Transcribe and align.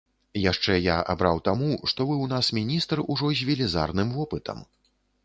Яшчэ 0.51 0.77
я 0.85 0.93
абраў 1.13 1.41
таму, 1.47 1.67
што 1.91 2.07
вы 2.11 2.15
ў 2.15 2.25
нас 2.31 2.49
міністр 2.59 3.03
ужо 3.17 3.29
з 3.43 3.47
велізарным 3.51 4.09
вопытам. 4.17 4.65